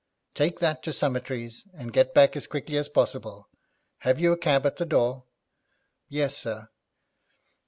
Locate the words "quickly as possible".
2.47-3.47